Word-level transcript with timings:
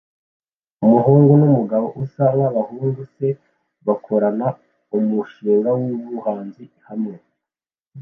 Umuhungu 0.85 1.31
numugabo 1.41 1.87
usa 2.03 2.23
nkabahungu 2.35 3.01
se 3.13 3.27
bakorana 3.85 4.47
umushinga 4.97 5.69
wubuhanzi 5.77 6.63
hamwe 6.87 7.15